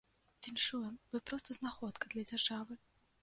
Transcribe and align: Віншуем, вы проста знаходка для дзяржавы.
Віншуем, 0.45 0.95
вы 1.11 1.19
проста 1.27 1.57
знаходка 1.59 2.05
для 2.13 2.23
дзяржавы. 2.31 2.73